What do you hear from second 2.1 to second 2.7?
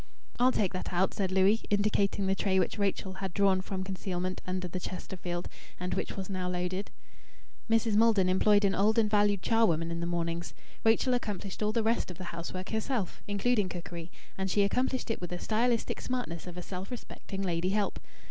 the tray